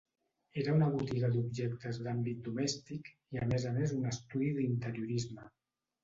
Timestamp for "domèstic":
2.47-3.11